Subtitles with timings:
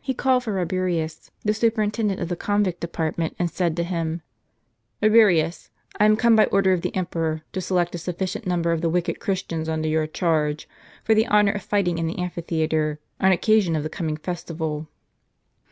[0.00, 4.20] He called for Eabirius, the superintendent of the convict department, and said to him:
[5.00, 8.80] "Rabirius, I am come by order of the emperor, to select a sufficient number of
[8.80, 10.68] the wicked Christians under your charge,
[11.04, 14.88] for the honor of fighting in the amphitheatre, on occasion of the coming festival."